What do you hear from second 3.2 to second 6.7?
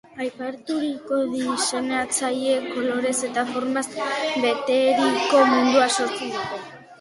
eta formaz beteriko mundua sortu dute.